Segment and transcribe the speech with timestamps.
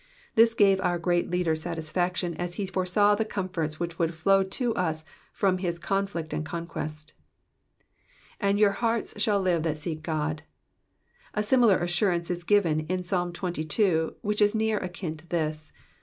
[0.33, 4.73] This gave our great leader satisfaction as he foresaw the comforts which would flow to
[4.73, 7.13] us from his conflict and conquest.
[8.41, 10.39] ^*^And your heart shall live that seek Ood.'^^
[11.35, 15.71] A Blmilar assurance is given in Psalm xxii., which is near akin to this.